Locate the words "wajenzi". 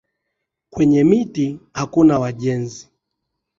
2.19-2.89